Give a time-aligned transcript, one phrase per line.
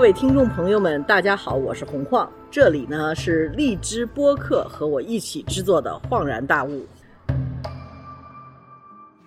[0.00, 6.86] 各位听众朋友们，大家好，我是洪晃，这里呢是荔枝播客和我一起制作的《恍然大悟》。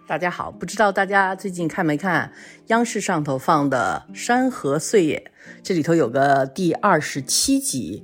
[0.07, 2.33] 大家好，不知道大家最近看没看
[2.69, 5.23] 央视上头放的《山河岁月》，
[5.61, 8.03] 这里头有个第二十七集，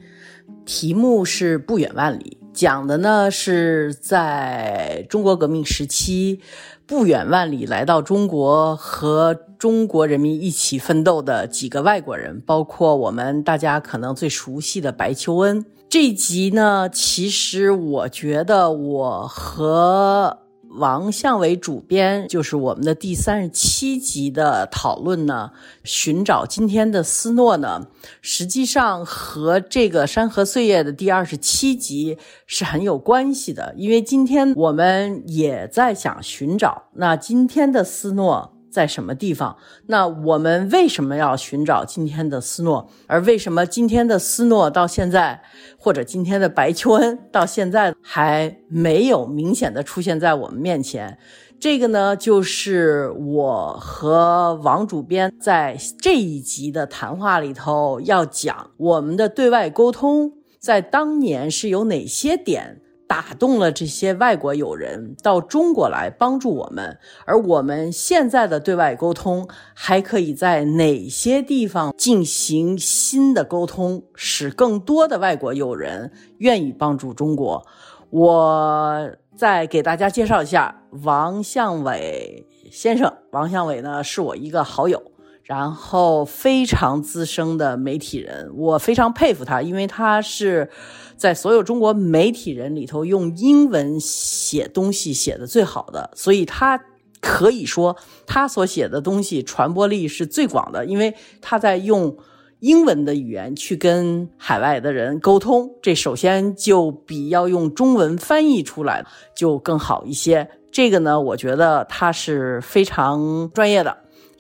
[0.64, 6.40] 题目是“不远万里”，讲的呢是在中国革命时期，
[6.86, 15.66] 不远万里来到中国和中国人民一起奋斗的几个外国人，包括我们大家可能最熟悉的白求恩。
[15.90, 20.38] 这集呢，其实我觉得我和
[20.78, 25.52] 王向伟主编就是我们的第三十七集的讨论呢，
[25.84, 27.88] 寻找今天的斯诺呢，
[28.22, 38.54] 实际上和这个《山河岁月》的第二十七集是很有关系的，因为今天我们也在想寻找那今天的斯诺。
[38.70, 39.58] 在什么地方？
[39.88, 42.90] 那我们为什么要寻找今天的斯诺？
[43.08, 45.42] 而为什么今天的斯诺到现在，
[45.78, 51.18] 或者今天的白求恩到现在还没有明显的出现在我们面前？
[51.60, 62.82] 这个呢，就是我和王主编在这一集的谈话里头要讲我们的对外沟通，在当年是有哪些点。
[63.10, 77.66] 打动了这些外国友人到中国来帮助我们，而我们现在的对外沟通还可以在哪些地方进行新的沟通，使更多的外国友人愿意帮助中国？
[78.12, 83.12] 我再给大家介绍一下王向伟先生。
[83.32, 85.02] 王向伟呢，是我一个好友，
[85.50, 90.70] 然后非常资深的媒体人，我非常佩服他，因为他是。
[91.18, 96.80] 在所有中国媒体人里头，用英文写东西写的最好的，所以他
[97.20, 102.16] 可以说他所写的东西传播力是最广的，因为他在用
[102.62, 109.06] 英文的语言去跟海外的人沟通，这首先就比要用中文翻译出来
[109.36, 110.50] 就更好一些。
[110.72, 113.98] 这个呢，我觉得他是非常专业的。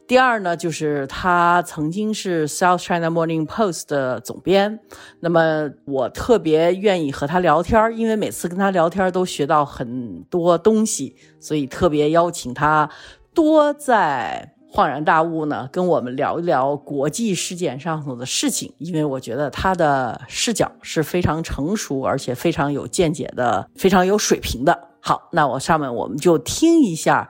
[0.09, 4.79] 第二呢，就是他曾经是 South China Morning Post 的总编，
[5.19, 12.89] 那么我特别愿意和他聊天，因为每次跟他聊天都学到很多东西，所以特别邀请他
[13.35, 24.87] 多在恍然大悟呢，跟我们聊一聊国际事件上头的事情，因为我觉得他的视角是非常成熟，而且非常有见解的，非常有水平的。
[25.01, 27.29] 好，那我上面我们就听一下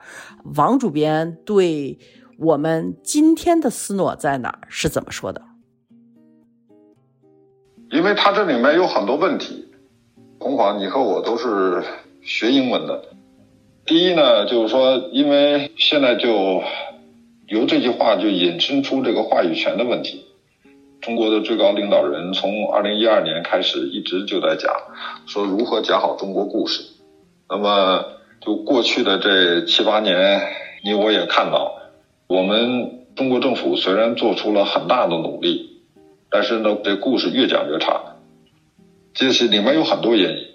[0.54, 1.98] 王主编对。
[2.40, 4.60] 我们今天的斯诺在哪儿？
[4.70, 5.42] 是怎么说的？
[7.90, 9.68] 因为它这里面有很多问题。
[10.38, 11.84] 红华，你和我都是
[12.22, 13.04] 学英文的。
[13.84, 16.62] 第一呢，就是说，因为现在就
[17.46, 20.24] 由这句话就引申出这个话语权的问题。
[21.02, 24.74] 中国的最高领导人从二零一二年开始一直就在讲，
[25.26, 26.84] 说如何讲好中国故事。
[27.50, 28.02] 那么，
[28.40, 30.40] 就过去的这七八年，
[30.82, 31.76] 你我也看到。
[32.30, 35.80] 我们中国政府虽然做出了很大的努力，
[36.30, 38.00] 但是呢，这故事越讲越差。
[39.12, 40.46] 这是里面有很多原因，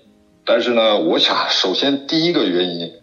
[0.46, 2.94] 但是呢，我想首先第一个原因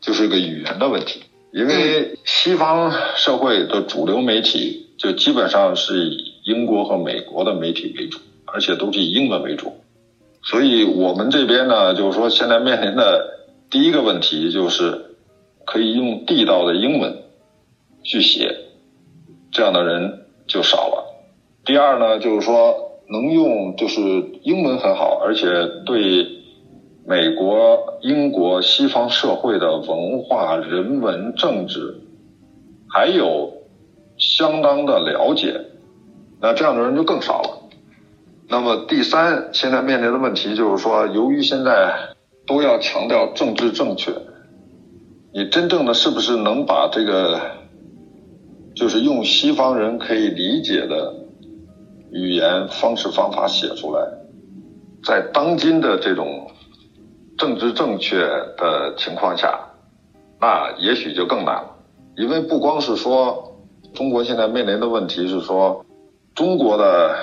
[0.00, 1.20] 就是个语言的问题，
[1.52, 9.72] 因为西方社会的主流媒体就基本上是以英国和美国的媒体为主，而且都是以英文为主，
[10.42, 15.14] 所以我们这边呢，就是说现在面临的第一个问题就是
[15.64, 17.22] 可以用地道的英文。
[18.06, 18.56] 去写，
[19.50, 21.04] 这样的人就少了。
[21.64, 24.00] 第二呢，就是说能用就是
[24.42, 25.48] 英文很好，而且
[25.84, 26.24] 对
[27.04, 32.00] 美国、英国、西方社会的文化、人文、政治
[32.88, 33.52] 还有
[34.16, 35.60] 相当的了解，
[36.40, 37.58] 那这样的人就更少了。
[38.48, 41.92] 那么第三，现在面临的问题就是说，由于现在
[42.46, 44.12] 都要强调政治正确，
[45.34, 47.55] 你真正的是不是能把这个？
[48.76, 51.14] 就是用西方人可以理解的
[52.12, 54.06] 语言方式方法写出来，
[55.02, 56.50] 在当今的这种
[57.38, 59.58] 政治正确的情况下，
[60.38, 61.70] 那也许就更难了。
[62.16, 63.58] 因为不光是说
[63.94, 65.84] 中国现在面临的问题是说，
[66.34, 67.16] 中国的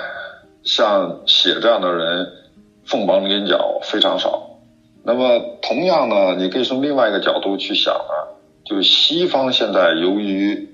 [0.64, 2.26] 像写这样的人
[2.84, 4.58] 凤毛麟角非常少。
[5.04, 8.34] 那么同样呢，你可以从另外一个角度去想啊，
[8.64, 10.73] 就是西方现在由于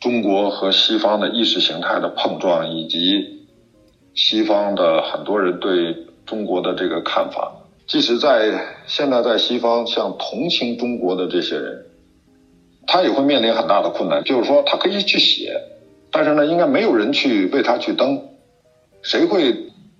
[0.00, 3.46] 中国和西方的意识形态的碰撞，以及
[4.14, 7.52] 西方的很多人对中国的这个看法，
[7.86, 11.86] 即使在现在在西方，像同情中国的这些人，
[12.86, 14.22] 他也会面临很大的困难。
[14.24, 15.60] 就是说，他可以去写，
[16.12, 18.20] 但是呢，应该没有人去为他去登，
[19.02, 19.52] 谁会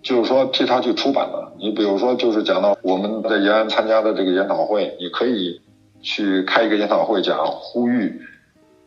[0.02, 1.38] 就是说替他去出版呢？
[1.58, 5.60] 你比如说，就是讲到我们在延安参加的这个研讨会，你可以
[6.00, 8.20] 去开一个研讨会，讲呼吁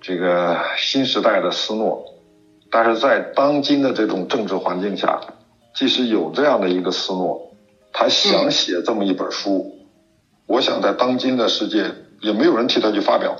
[0.01, 2.03] 这个新时代的斯诺，
[2.69, 5.21] 但是在当今的这种政治环境下，
[5.75, 7.53] 即使有这样的一个斯诺，
[7.93, 9.77] 他想写这么一本书，
[10.47, 11.85] 我想在当今的世界
[12.19, 13.37] 也没有人替他去发表，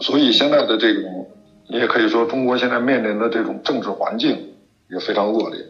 [0.00, 1.30] 所以现在的这种。
[1.70, 4.54] 你也可以说，中国现在面临的这种政治环境
[4.88, 5.62] 也非常恶劣。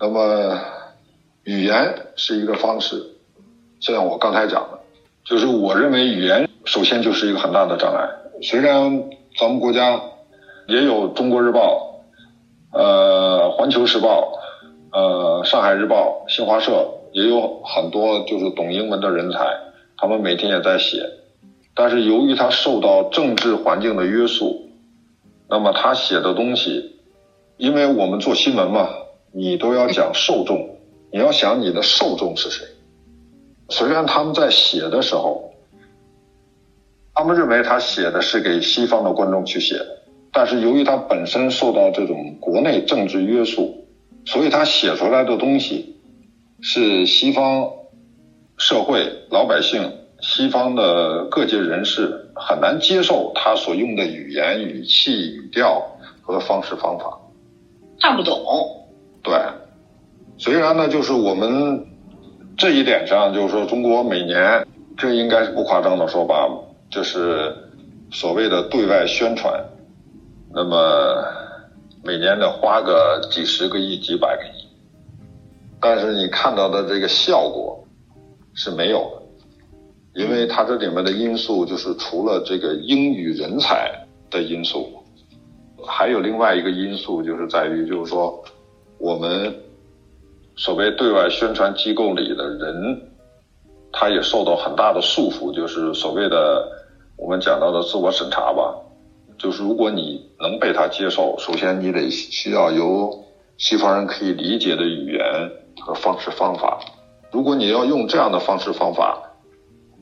[0.00, 0.58] 那么，
[1.44, 2.96] 语言是一个方式，
[3.78, 4.78] 就像我刚才讲的，
[5.26, 8.08] 就是我认为语言首先就是一个很大的障碍。
[8.40, 10.00] 虽然咱们国家
[10.66, 12.00] 也有《中国日报》、
[12.78, 14.32] 呃《环球时报》、
[14.96, 19.38] 呃《上海日报》、新华社，也有很多就是懂英文的人才，
[19.98, 21.02] 他们每天也在写，
[21.74, 24.62] 但是由于他受到政治环境的约束。
[25.48, 26.96] 那么他写的东西，
[27.58, 28.88] 因为我们做新闻嘛，
[29.32, 30.78] 你都要讲受众，
[31.12, 32.66] 你要想你的受众是谁。
[33.68, 35.45] 虽然他们在写的时候，
[37.16, 39.86] 他们认为他写的是给西方的观众去写的，
[40.30, 43.86] 但是由于他本身受到这种国内政治约束，
[44.26, 45.96] 所以他写出来的东西
[46.60, 47.68] 是西方
[48.58, 49.90] 社会老百姓。
[50.18, 55.86] 西方的各界人士很难接受他所用的语言、语气、语调
[56.22, 57.18] 和方式方法，
[58.00, 58.42] 看不懂。
[59.22, 59.34] 对，
[60.38, 61.86] 虽然呢，就是我们
[62.56, 64.66] 这一点上，就是说中国每年，
[64.96, 66.48] 这应该是不夸张的说吧，
[66.90, 67.54] 就是
[68.10, 69.64] 所谓的对外宣传，
[70.52, 71.24] 那么
[72.04, 74.68] 每年得花个几十个亿、几百个亿，
[75.80, 77.84] 但是你看到的这个效果
[78.54, 79.22] 是没有的。
[80.14, 83.92] 因为它这里面的因素就是除了这个英语人才
[84.30, 85.04] 的因素，
[85.86, 88.42] 还有另外一个因素就是在于，就是说
[88.96, 89.54] 我们
[90.56, 93.10] 所谓对外宣传机构里的人，
[93.92, 96.68] 他也受到很大的束缚，就是所谓的
[97.16, 98.74] 我们讲到的自我审查吧。
[99.38, 103.24] 就是如果你能被他接受，首先你得需要由
[103.58, 105.50] 西方人可以理解的语言
[105.80, 106.80] 和方式方法。
[107.30, 109.22] 如果你要用这样的方式方法，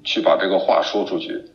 [0.04, 1.50] 去把这个话说出去，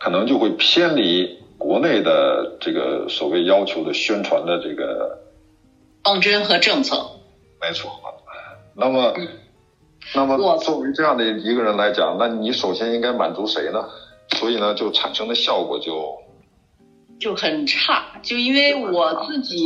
[0.00, 5.18] 可能就会偏离国内的这个所谓要求的宣传的这个
[6.02, 6.96] 方针和政策。
[7.60, 7.90] 没错。
[8.74, 9.12] 那么，
[10.14, 13.84] 那么作为这样的一个人来讲，那你首先应该满足谁呢？
[14.36, 16.18] 所以呢，就产生的效果就
[17.18, 18.20] 就很差。
[18.22, 19.58] 就因为我自己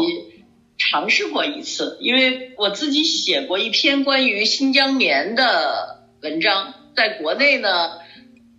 [0.76, 6.74] 尝试过一次，因为我自己写过一篇关于新疆棉的文章。
[6.96, 7.90] 在国内呢，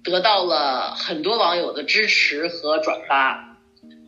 [0.03, 3.57] 得到了很多网友的支持和转发，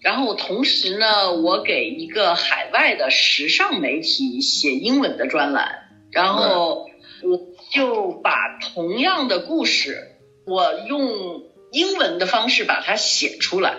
[0.02, 6.90] 然后同时呢，我给一个海外的时尚媒体写英文的专栏，然后
[7.24, 7.38] 我
[7.72, 10.16] 就把同样的故事，
[10.46, 13.76] 我用英文的方式把它写出来，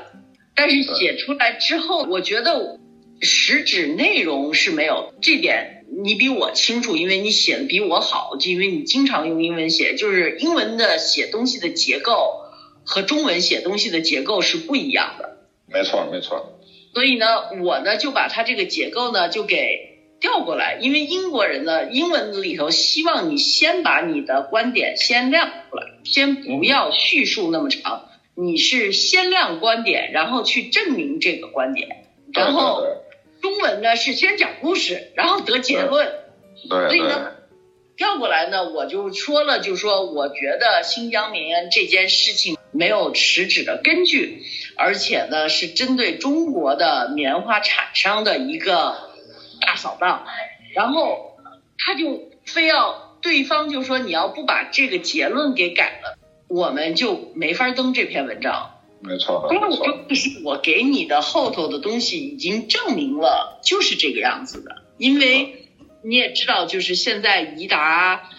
[0.55, 2.79] 但是写出来之后，我觉得
[3.21, 5.75] 实质内容是没有这点。
[6.03, 12.43] 你比我清楚，因为你写的比我好，就因为你经常用英文写，就是英文的写东西的结构
[12.85, 15.39] 和中文写东西的结构是不一样的。
[15.67, 16.61] 没错，没错。
[16.93, 17.27] 所以呢，
[17.65, 19.88] 我呢就把它这个结构呢就给
[20.21, 32.85] 调过来，因为英国人呢英文里头希望你先把你的观点先亮出来，先不要叙述那么长，你是先亮观点，然后去证明这个观点，然后。
[33.41, 36.09] 中文呢是先讲故事，然后得结论。
[36.69, 36.89] 对。
[36.89, 37.35] 所以呢，
[37.97, 44.43] 调过来呢，我就说了，就说我觉得新疆棉这件事情没有实质的根据，
[44.77, 48.97] 而且呢是针对中国的棉花产商的一个
[49.69, 50.25] 大扫荡。
[50.75, 51.37] 然后
[51.77, 58.81] 他就非要对方就说你要不把这个结论给改了，我们就没法登这篇文章。
[59.01, 65.69] 没错，因为我就是我给你的后头的东西已经证明了就是这个样子的，因为
[66.03, 68.31] 你也知道，就是现在宜达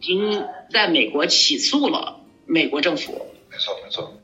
[0.00, 3.26] 已经在美国起诉了美国政府。
[3.50, 4.14] 没错没错。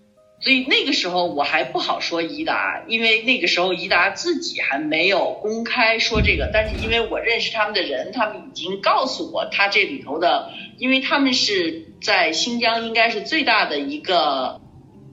[0.40, 14.60] 所以那个时候我还不好说宜达，因为那个时候宜达自己还没有公开说这个，但是因为我认识他们的人，他们已经告诉我他这里头的，因为他们是在新疆应该是最大的一个。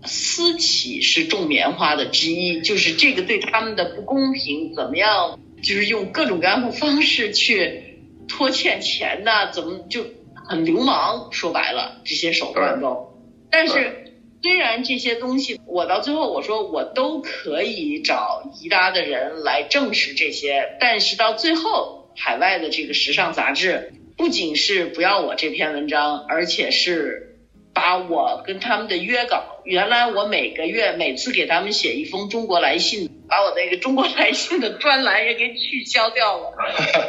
[0.08, 5.40] 私企是种棉花的之一，就是这个对他们的不公平，怎么样？
[5.64, 10.06] 就是用各种各样的方式去拖欠钱呐，怎么就
[10.36, 11.30] 很流氓？
[11.32, 13.18] 说白了，这些手段都。
[13.50, 14.05] 但是
[14.46, 27.40] 虽然这些东西，我到最后我说我都可以找宜达的人来证实这些，但是到最后，海外的这个时尚杂志不仅是不要我这篇文章，而且是
[27.74, 36.54] 把我跟他们的约稿，原来我每个月每次给他们写一封中国来信，把我那个中国来信的专栏也给取消掉了。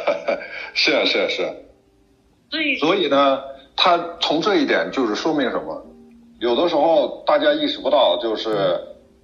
[0.73, 1.53] 是啊是啊是啊。
[2.49, 3.43] 所以所以呢，
[3.75, 5.83] 他从这一点就是说明什么？
[6.39, 8.79] 有的时候大家意识不到，就是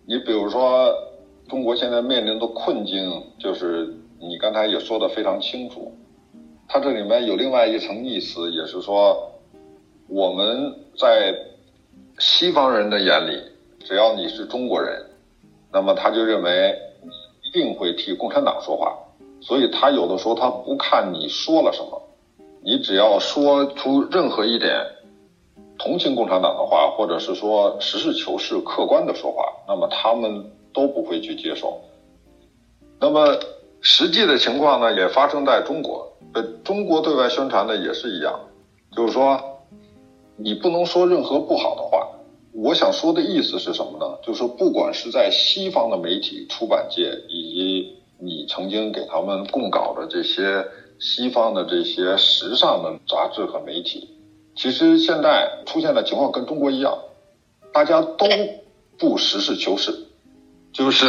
[0.07, 0.91] 你比如说
[1.47, 5.93] 中国现在面临的困境，就是你刚才也说的非常清楚。
[6.67, 9.31] 它这里面有另外一层意思，也是说
[10.07, 11.35] 我们在
[12.17, 13.43] 西方人的眼里，
[13.85, 14.99] 只要你是中国人，
[15.71, 17.09] 那么他就认为你
[17.47, 18.97] 一定会替共产党说话，
[19.39, 22.01] 所以他有的时候他不看你说了什么，
[22.63, 24.83] 你只要说出任何一点。
[25.77, 31.81] 同情共产党的话，或者是说实事求是、客观的说话，那么他们都不会去接受。
[32.99, 33.37] 那么
[33.81, 36.09] 实际的情况呢，也发生在中国。
[36.33, 38.39] 呃，中国对外宣传的也是一样，
[38.95, 39.39] 就是说
[40.37, 42.07] 你不能说任何不好的话。
[42.53, 44.19] 我想说的意思是什么呢？
[44.23, 50.63] 就是不管是在西方的媒体出版界，以及你曾经给他们供稿的这些
[50.99, 54.07] 西方的这些时尚的杂志和媒体。
[54.55, 56.97] 其实现在出现的情况跟中国一样，
[57.73, 58.27] 大家都
[58.99, 60.07] 不实事求是，
[60.71, 61.05] 就是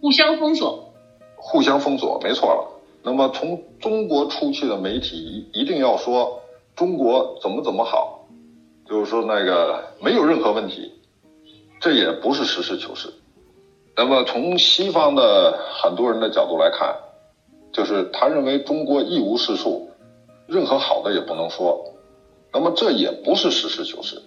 [0.00, 0.92] 互相封锁，
[1.36, 2.68] 互相封锁，没错了。
[3.02, 6.42] 那么从中国出去的媒体一一定要说
[6.76, 8.28] 中国怎么怎么好，
[8.86, 10.92] 就是说那个没有任何问题，
[11.80, 13.08] 这也不是实事求是。
[13.96, 16.94] 那么从西方的很多人的角度来看，
[17.72, 19.88] 就是他认为中国一无是处，
[20.46, 21.88] 任何好的也不能说。
[22.52, 24.20] 那么这也不是实事求是，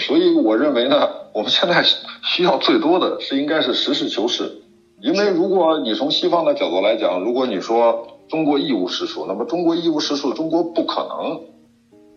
[0.00, 1.84] 所以我认为呢，我们现在
[2.24, 4.62] 需要最多的是应该是实事求是，
[5.00, 11.40] 因为如果你从西方的角度来讲，如果你说中国一无是处，那么中国一无是处，中国不可能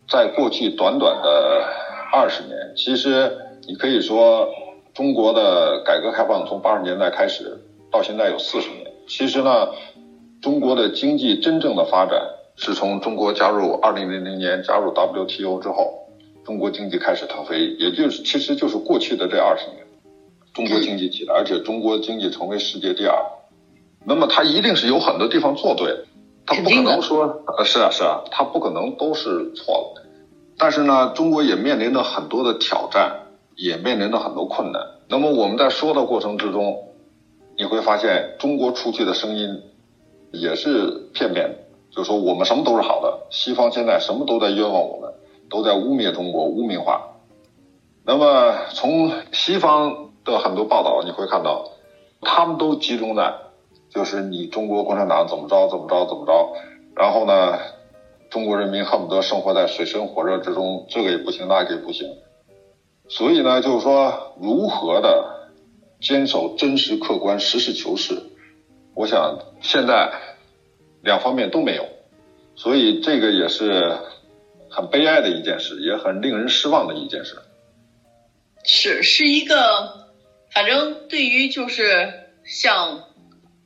[0.10, 1.64] 在过去短短的
[2.12, 4.50] 二十年，其实你可以说
[4.96, 9.68] 中国的改革开放从八十年代开始到现在有四十年，其实呢，
[10.42, 12.20] 中国的经济真正的发展。
[12.58, 16.10] 是从中国加入二零零零年加入 WTO 之后，
[16.44, 19.86] 中国经济开始腾飞，也就是其实就是过去的这二十年，
[20.54, 23.16] 中国经济起来，而且中国经济成为世界第二，
[24.04, 26.06] 那么它一定是有很多地方做对，
[26.48, 30.04] 它不可能说呃是啊是啊，它不可能都是错了，
[30.58, 34.82] 但是呢，中国也面临着很多的挑战，也面临着很多困难。
[35.10, 36.88] 那么我们在说的过程之中，
[37.56, 39.62] 你会发现中国出去的声音
[40.32, 41.67] 也是片面的。
[41.98, 45.12] 就说我们什么都是好的，西方现在什么都在冤枉我们，
[45.50, 47.16] 都在污蔑中国，污名化。
[48.06, 51.72] 那么从西方的很多报道你会看到，
[52.22, 53.34] 他们都集中在，
[53.90, 56.54] 就是你中国共产党怎么着怎么着怎么着，
[56.96, 57.58] 然后呢，
[58.30, 62.08] 中国人民恨不得生活在水深火热之中，这个也不行，那个也不行。
[63.10, 65.50] 所以呢，就是说如何的
[66.00, 68.22] 坚守真实客观、实事求是，
[68.94, 70.12] 我想现在。
[71.02, 71.88] 两方面都没有，
[72.56, 73.98] 所以这个也是
[74.70, 77.36] 很悲哀的一件事，也很令人失望的一件事。
[78.64, 80.08] 是，是一个，
[80.52, 82.14] 反正对于就是
[82.44, 83.06] 像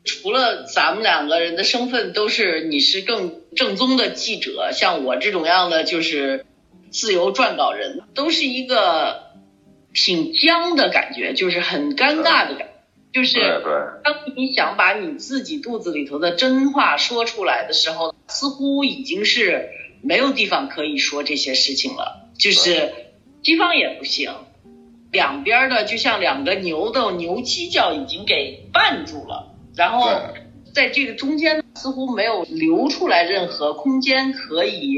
[0.03, 6.45] 除了咱们两个人的身份都是你是更正宗的记者，像我这种样的就是
[6.91, 9.31] 自由撰稿人，都是一个
[9.93, 12.70] 挺僵的感觉，就是很尴尬的感。
[13.13, 13.39] 就是
[14.03, 19.69] 当你想把你自己肚子里头的真话说出来的时候，似乎已经是
[20.01, 22.29] 没有地方可以说这些事情了。
[22.37, 22.93] 就是
[23.43, 24.31] 西方也不行，
[25.11, 30.09] 两边的就像两个牛的牛犄角已经给绊住了，然后
[30.73, 34.95] 在这个中间似乎没有留出来任何空间，可以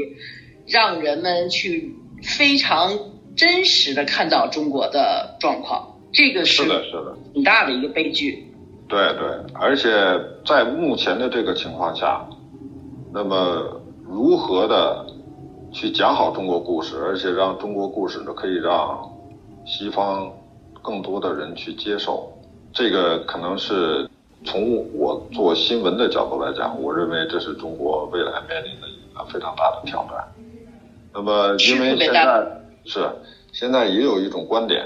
[0.66, 2.96] 让人们去非常
[3.36, 5.93] 真实的看到中国的状况。
[6.14, 8.46] 这个是的，是的，挺大的一个悲剧。
[8.86, 9.90] 对对，而且
[10.46, 12.24] 在目前的这个情况下，
[13.12, 15.04] 那么如何的
[15.72, 19.10] 去讲好中国故事，而且让中国故事呢可以让
[19.66, 20.30] 西方
[20.82, 22.32] 更多的人去接受，
[22.72, 24.08] 这个可能是
[24.44, 30.22] 从我做新闻的角度来讲，我认为这是中国未来面临的一个非常大的挑战。
[31.12, 33.08] 那么，因为现在是
[33.52, 34.84] 现在也有一种观点。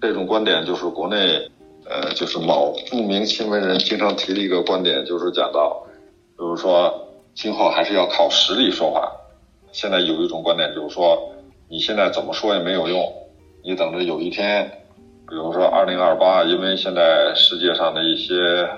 [0.00, 1.50] 这种观点就是国内，
[1.84, 5.84] 呃，就是某著名新闻人经常提的一个观点，就是讲到，
[6.36, 9.12] 比如说今后还是要靠实力说话。
[9.72, 11.32] 现在有一种观点就是说，
[11.68, 13.12] 你现在怎么说也没有用，
[13.62, 14.70] 你等着有一天，
[15.28, 18.68] 比如说二零二八，因为现在世界上的一些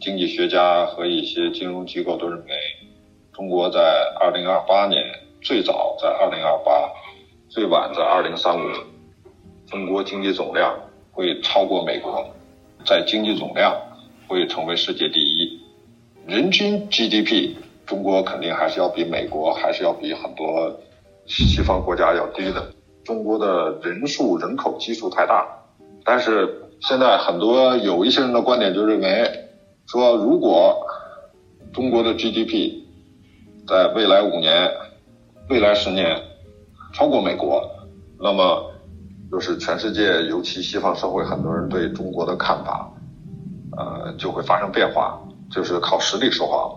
[0.00, 2.50] 经济学家和一些金融机构都认为，
[3.32, 3.80] 中国在
[4.20, 5.00] 二零二八年
[5.40, 6.90] 最早在二零二八，
[7.48, 8.68] 最晚在二零三五，
[9.74, 10.72] 中国经济总量
[11.10, 12.24] 会超过美国，
[12.86, 13.76] 在经济总量
[14.28, 15.60] 会成为世界第一，
[16.28, 17.56] 人均 GDP。
[17.84, 20.78] 中国肯定还是要比美国，还是要比很多
[21.26, 22.70] 西方国家要低的。
[23.04, 25.44] 中国的人数人口基数太大，
[26.04, 29.28] 但是现在很多有一些人的观点就认为，
[29.88, 30.86] 说如果
[31.72, 32.84] 中国的 GDP
[33.66, 34.70] 在未来五年、
[35.50, 36.16] 未来十年
[36.94, 37.68] 超过美国，
[38.20, 38.70] 那么
[39.34, 42.88] 就是全世界，尤其西方社会很多人对中国的看法，
[43.76, 46.70] 呃，就会发生变化，就是靠实力说话。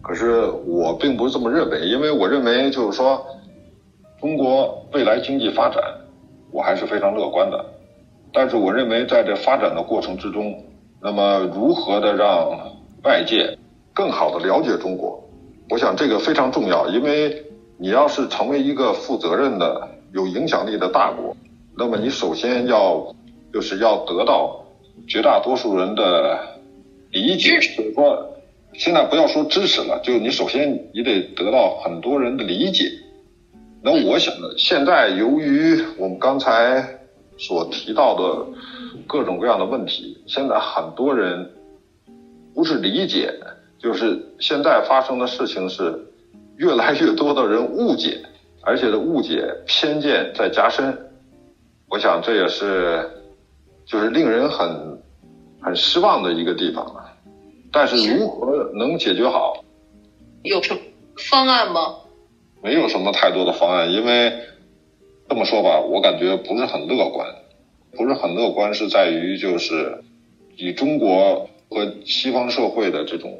[0.00, 3.22] 可是我并不是这么认为，因为我认为就是说，
[4.22, 5.82] 中国未来经济发展，
[6.50, 7.62] 我还是非常乐观的。
[8.32, 10.64] 但是我认为在这发展的过程之中，
[10.98, 12.58] 那么如何的让
[13.04, 13.58] 外界
[13.92, 15.22] 更好的了解中国，
[15.68, 16.88] 我想这个非常重要。
[16.88, 17.44] 因为
[17.76, 21.36] 你要是成为一个负责任的、有影响力的大国，
[21.76, 23.14] 那么你首先要
[23.52, 24.64] 就是要得到
[25.06, 26.58] 绝大多数人的
[27.10, 28.28] 理解，就是说。
[28.74, 32.90] 现在不要说支持了，就你首先你得得到很多人的理解。
[33.82, 36.82] 那我想呢，现在由于我们刚才
[37.36, 38.46] 所提到的
[39.06, 41.50] 各种各样的问题，现在很多人
[42.54, 43.30] 不是理解，
[43.78, 46.06] 就是现在发生的事情是
[46.56, 48.22] 越来越多的人误解，
[48.62, 50.96] 而且的误解偏见在加深。
[51.92, 53.06] 我想这也是
[53.84, 54.98] 就是令人很
[55.60, 56.90] 很失望的一个地方。
[57.70, 59.62] 但是如何能解决好？
[60.42, 60.80] 有什么
[61.28, 61.96] 方案吗？
[62.62, 64.32] 没有什么太多的方案，因为
[65.28, 67.28] 这么说吧，我感觉不是很乐观，
[67.94, 70.02] 不是很乐观是在于就是
[70.56, 73.38] 以中国和西方社会的这种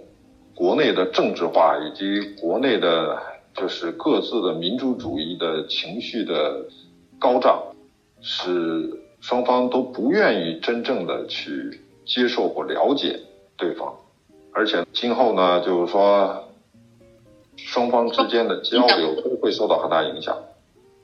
[0.55, 3.19] 国内的政治化以及国内的
[3.55, 6.67] 就是各自的民主主义的情绪的
[7.19, 7.63] 高涨，
[8.23, 13.21] 使双方都不愿意真正的去接受或了解
[13.57, 13.95] 对方。
[14.53, 16.49] 而且今后呢，就是说，
[17.57, 20.37] 双方之间的交流都会受到很大影响。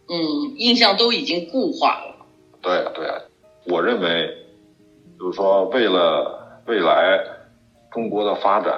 [0.08, 0.16] 嗯，
[0.56, 2.14] 印象都已经固化了。
[2.60, 3.20] 对啊，对啊，
[3.66, 4.36] 我认为，
[5.18, 7.24] 就是说，为了未来
[7.90, 8.74] 中国的发展，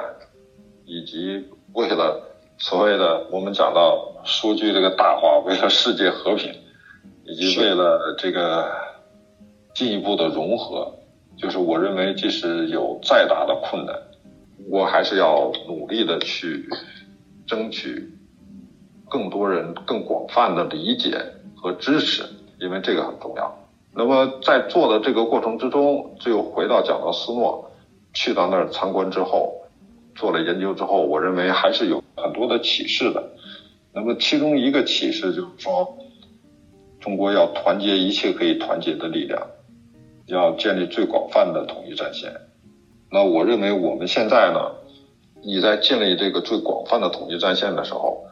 [0.84, 2.20] 以及为了
[2.58, 6.52] 所谓的我们讲到说句这个大话，为了世界和平，
[7.24, 8.70] 以及为了这个
[9.74, 10.94] 进一步的融合，
[11.36, 13.94] 就是我认为，即使有再大的困难。
[14.68, 16.68] 我还是要努力的去
[17.46, 18.12] 争取
[19.08, 21.18] 更多人更广泛的理解
[21.56, 22.22] 和支持，
[22.60, 23.56] 因为这个很重要。
[23.92, 27.70] 那么在做的这个过程之中，就回到讲到斯诺，
[28.12, 29.62] 去到那儿参观之后，
[30.14, 33.30] 做了研究之后，我认为还是有很多的启示的。
[33.92, 35.98] 那么其中一个启示就是说，
[37.00, 39.42] 中国要团结一切可以团结的力量，
[40.26, 42.30] 要建立最广泛的统一战线。
[43.10, 44.60] 那我认为我们现在呢，
[45.42, 48.24] 你在建立这个最广泛的统一战线的时候，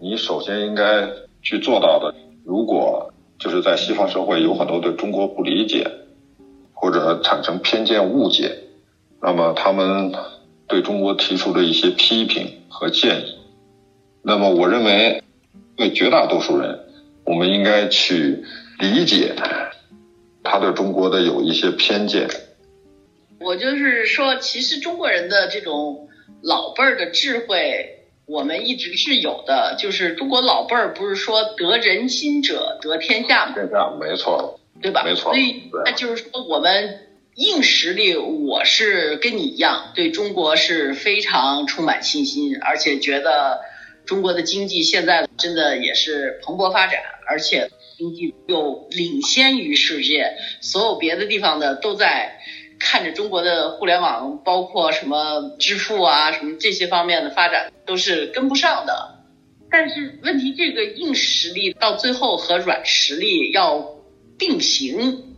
[0.00, 1.08] 你首先应该
[1.42, 5.84] 去做到的，如果就是在西方社会有很多对中国不理解，
[6.72, 8.56] 或者产生偏见误解，
[9.20, 10.12] 那么他们
[10.68, 13.34] 对中国提出的一些批评和建议，
[14.22, 15.22] 那么我认为
[15.76, 16.81] 对绝大多数人，
[17.24, 18.44] 我们应该去
[18.78, 19.34] 理解
[20.42, 22.28] 他对中国的有一些偏见。
[23.38, 26.08] 我就是说，其实中国人的这种
[26.42, 29.76] 老辈儿的智慧，我们一直是有的。
[29.78, 33.52] 就是中国老辈儿不是说得人心者得天下吗？
[33.54, 35.02] 对的，没错，对吧？
[35.04, 35.32] 没错。
[35.32, 43.60] 所以那就是说，我们硬实力，我是跟你一样，对中国是非常充满信心，而且觉得
[44.06, 52.38] 中国的经济现在真的也是蓬勃发展，而且经济又领先于世界，所有别的地方的都在。
[52.84, 59.20] 看着中国的互联网，包括什么支付啊，什么这些方面的发展都是跟不上的。
[59.70, 63.98] 但是问题，这个硬实力到最后和软实力要
[64.36, 65.36] 并行，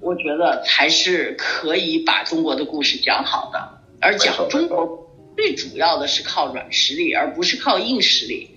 [0.00, 3.78] 我觉得才是可以把中国的故事讲好的。
[4.00, 5.03] 而讲中国
[5.36, 8.50] 最主要的是靠软实力，而不是靠硬实力，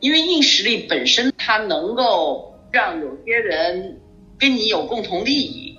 [0.00, 4.00] 因为硬实力本身它能够让有些人
[4.38, 5.78] 跟你有共同利益。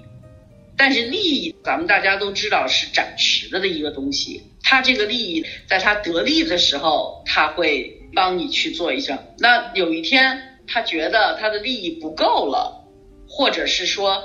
[0.77, 4.43] 但是利益，咱们大家都知道是暂时的的一个东西。
[4.61, 9.17] 他这个利益，在他得利的时候，他会帮你去做一下。
[9.39, 12.85] 那有一天，他觉得他的利益不够了，
[13.25, 14.21] 或者是说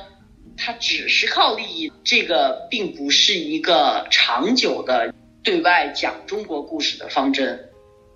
[0.56, 7.46] 他只是靠利益，这个并不是一个长久的对外讲中国故事的方针。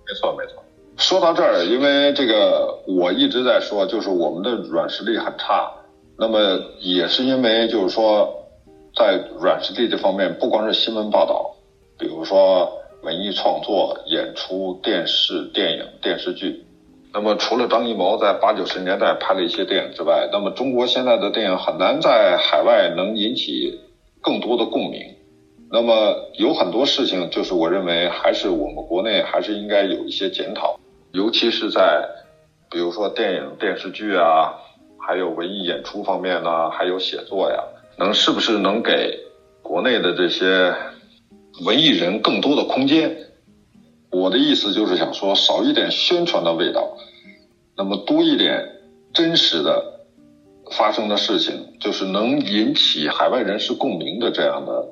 [0.07, 0.63] 没错，没错。
[0.97, 5.71] 说到这儿，因为这个我一直在说，就是我们的软实力很差。
[6.17, 6.39] 那么
[6.79, 8.47] 也是因为，就是说，
[8.95, 11.55] 在软实力这方面，不光是新闻报道，
[11.97, 16.63] 比如说文艺创作、演出、电视、电影、电视剧。
[17.13, 23.81] 那么除了张艺谋在八九十年代拍了一些电影之外，那么中国现在的电影很难在海外能引起
[24.21, 25.14] 更多的共鸣。
[25.71, 30.79] 那么有很多事情，就是我认为还是我们国内还是应该有一些检讨。
[31.11, 32.07] 尤其是在，
[32.69, 34.53] 比如说电影、电视剧啊，
[34.99, 37.63] 还有文艺演出方面呢，还有写作呀，
[37.97, 39.17] 能是不是能给
[39.61, 40.75] 国内的这些
[41.65, 43.17] 文艺人更多的空间？
[44.11, 46.97] 我的意思就是想说，少一点宣传的味道，
[47.75, 48.81] 那么多一点
[49.13, 50.01] 真实的
[50.71, 54.85] 发生的事情，就是能引起海外人士共鸣的这样的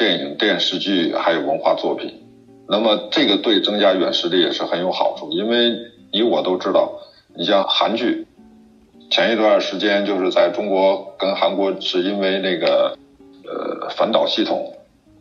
[0.00, 2.22] 电影、电视剧还有文化作品。
[2.66, 5.76] 那么这个对增加软实力也是很有好处，因为
[6.10, 6.90] 你我都知道，
[7.36, 8.26] 你像韩剧，
[9.10, 12.96] 前一段时间就是在中国跟韩国是因为那个
[13.44, 14.72] 呃反导系统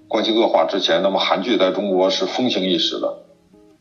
[0.07, 3.17] 关系恶化之前，那么韩剧在中国是风行一时的，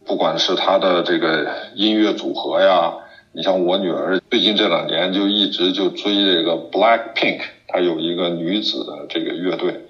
[0.04, 2.92] 不管是它的这个音乐组合呀，
[3.32, 9.82] 你像我女儿最近这两年就一直就追这个 Black Pink，它有一个女子的这个乐队，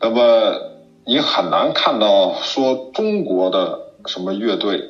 [0.00, 0.72] 那么。
[1.06, 4.88] 你很难看到说中国的什么乐队，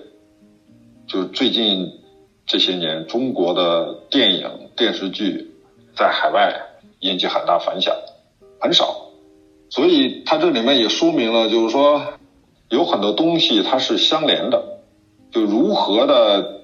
[1.09, 1.91] 就最近
[2.47, 5.51] 这些年中国的电影电视剧
[5.97, 6.55] 在海外
[7.01, 7.93] 引起很大反响，
[8.61, 9.09] 很少。
[9.71, 12.01] 所以它这里面也说明了，就是说
[12.69, 14.63] 有很多东西它是相连的，
[15.33, 16.61] 就如何的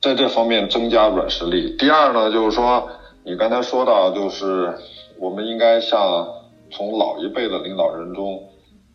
[0.00, 1.76] 在这方面增加软实力。
[1.76, 2.88] 第二呢，就是说
[3.24, 4.74] 你刚才说到，就是
[5.18, 6.26] 我们应该像
[6.70, 8.42] 从老一辈的领导人中。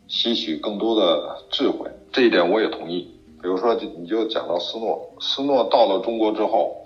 [0.07, 3.09] 吸取更多的智慧，这一点我也同意。
[3.41, 6.83] 比如说，你就讲到斯诺，斯诺到了中国之后，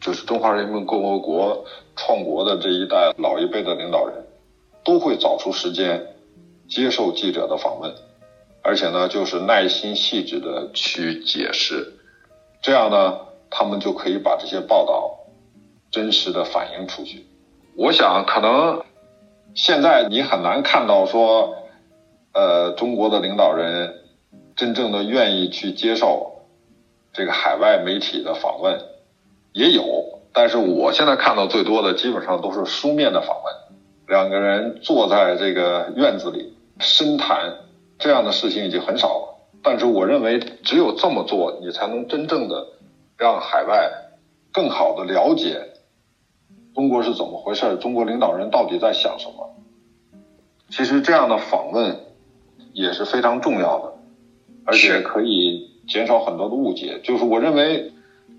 [0.00, 4.24] 就是中华人民共和国创国的这一代老一辈的领导人，
[4.82, 6.14] 都会找出时间
[6.66, 7.94] 接受记者的访问，
[8.62, 11.92] 而且呢，就是耐心细致的去解释，
[12.62, 13.18] 这样呢，
[13.50, 15.14] 他们就可以把这些报道
[15.90, 17.26] 真实的反映出去。
[17.76, 18.82] 我想，可能
[19.54, 21.56] 现在你很难看到说。
[22.34, 23.94] 呃，中国的领导人
[24.56, 26.46] 真正的愿意去接受
[27.12, 28.80] 这个海外媒体的访问
[29.52, 33.54] 也有，但是我现在看到最多的基本上都是书面的访问，
[34.08, 37.54] 两个人坐在这个院子里深谈
[37.98, 39.48] 这样的事情已经很少了。
[39.62, 42.66] 但是我认为只有这么做，你才能真正的
[43.18, 43.92] 让海外
[44.54, 45.71] 更好的了解
[46.74, 49.56] 中国是怎么回事，中国领导人到底在想什么。
[50.70, 52.00] 其实这样的访问。
[52.74, 53.92] 也是非常重要的，
[54.64, 56.98] 而且可以减少很多的误解。
[57.04, 57.92] 就是我认为，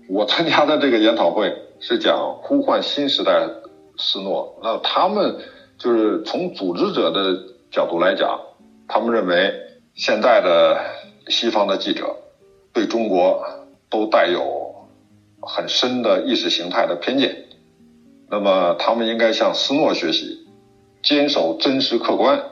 [0.08, 3.48] 我参加的这个研讨会是讲呼唤新时代
[3.96, 5.38] 斯诺，那他们
[5.78, 8.40] 就是从组织者的角度来讲，
[8.88, 9.54] 他们认为
[9.94, 10.80] 现在的
[11.28, 12.16] 西方的记者
[12.72, 13.40] 对中国
[13.88, 14.88] 都带有
[15.40, 17.43] 很深的意识形态的偏见，
[18.28, 20.46] 那么他们应该向斯诺学习，
[21.02, 22.42] 坚守真实客观。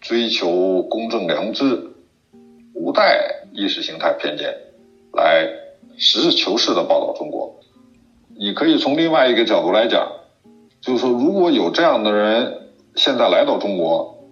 [0.00, 1.92] 追求公正良知，
[2.74, 4.52] 不带意识形态偏见，
[5.12, 5.48] 来
[5.96, 7.60] 实事求是的报道中国。
[8.36, 10.10] 你可以从另外一个角度来讲，
[10.80, 14.26] 就是说，如果有这样的人现在来到中国，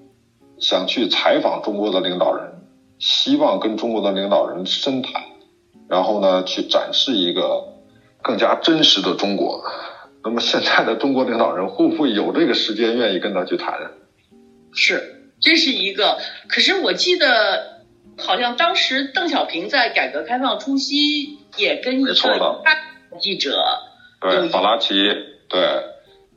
[0.58, 2.50] 想去采访中国的领导人，
[2.98, 5.22] 希望跟中国的领导人深谈，
[5.86, 7.74] 然后呢，去展示一个
[8.22, 9.62] 更加真实的中国。
[10.22, 13.90] 那么现在的中国领导人会不会有这个时间愿意跟他去谈？
[14.72, 15.16] 是。
[15.42, 16.18] 这是一个，
[16.50, 17.86] 可是我记得
[18.18, 23.56] 好像当时邓小平在改革开放初期也跟一个记者
[24.20, 24.92] 对法拉奇
[25.48, 25.60] 对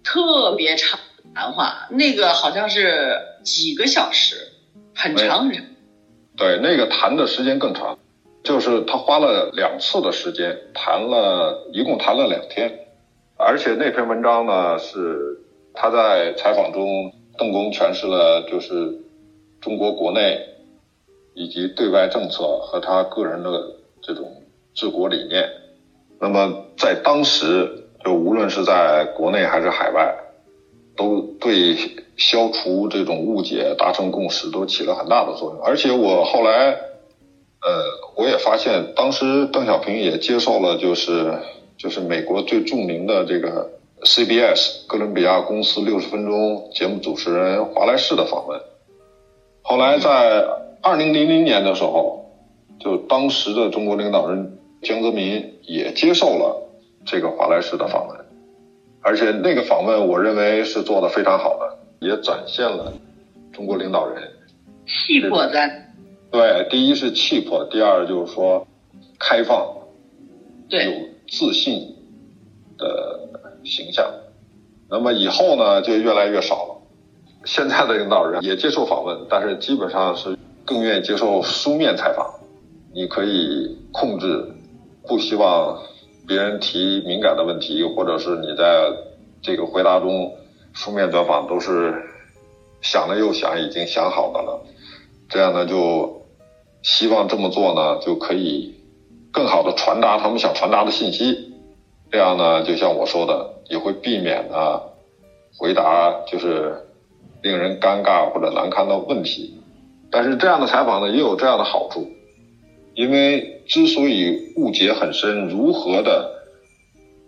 [0.06, 1.02] 特别长
[1.36, 4.54] 谈话，那个好像是几个小时，
[4.96, 5.66] 很长很长。
[6.38, 8.00] 对，那个谈的时间更长，
[8.42, 12.83] 就是他花了两次的时间谈了一共谈了两天，
[13.46, 15.40] 而且那篇文章呢是
[15.74, 17.14] 他在采访中。
[17.36, 18.94] 邓公诠释了就是
[19.60, 20.40] 中国国内
[21.34, 23.50] 以及对外政策和他个人的
[24.04, 24.44] 这种
[24.76, 25.50] 治国理念。
[26.20, 30.16] 那么在当时，就无论是在国内还是海外，
[30.96, 31.76] 都对
[32.18, 35.64] 消除这种误解、达成共识都起了很大的作用。
[35.64, 36.70] 而且我后来，
[37.64, 37.84] 呃，
[38.16, 41.34] 我也发现，当时邓小平也接受了，就是
[41.84, 43.70] 就是美国最著名的这个
[44.04, 48.58] CBS 哥伦比亚公司六十分钟节目主持人华莱士的访问。
[49.62, 50.46] 后来在
[50.82, 52.32] 二零零零年的时候，
[52.80, 56.72] 就当时的中国领导人江泽民也接受了
[57.06, 58.18] 这个华莱士的访问，
[59.02, 62.94] 而且那个访问我认为是做的非常好的，也展现了
[63.52, 64.24] 中国领导人
[64.88, 65.92] 气魄在。
[66.32, 68.66] 对，第一是气魄，第二就是说
[69.20, 69.68] 开放，
[70.70, 70.92] 对，有
[71.28, 71.96] 自信
[72.78, 73.30] 的
[73.64, 74.12] 形象。
[74.90, 76.82] 那么以后呢，就越来越少了。
[77.46, 82.26] 现在的领导人也接受访问，但是基本上是更愿意接受书面采访。
[82.94, 84.46] 你可以控制，
[85.08, 85.82] 不希望
[86.28, 88.92] 别人提敏感的问题，或者是你在
[89.42, 90.32] 这个回答中，
[90.74, 92.04] 书面专访都是
[92.82, 94.64] 想了又想，已经想好的了。
[95.28, 96.22] 这样呢，就
[96.84, 98.76] 希望这么做呢，就可以
[99.34, 101.52] 更好的传达他们想传达的信息。
[102.10, 104.80] 这样呢，就像我说的，也会避免呢
[105.58, 106.78] 回答就是
[107.42, 109.60] 令人尴尬或者难堪的问题。
[110.12, 112.08] 但是这样的采访呢，也有这样的好处，
[112.94, 116.32] 因为之所以误解很深，如何的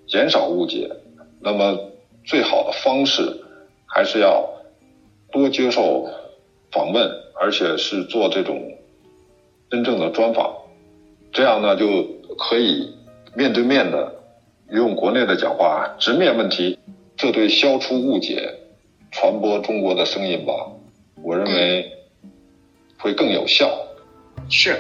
[0.08, 0.88] 减少误解，
[1.40, 1.80] 那么
[2.24, 3.42] 最好的方式
[3.88, 4.48] 还是要
[5.32, 6.08] 多接受
[6.72, 7.10] 访问，
[7.42, 8.62] 而且是做这种
[9.72, 10.56] 真正的专访，
[11.36, 12.02] 这样呢就
[12.38, 12.96] 可以
[13.34, 14.10] 面对面的
[14.72, 16.80] 用国内的讲话直面问题，
[17.18, 18.50] 这对消除误解、
[19.12, 20.54] 传播中国的声音吧，
[21.22, 21.92] 我认为
[22.98, 23.70] 会更有效。
[24.50, 24.78] 是。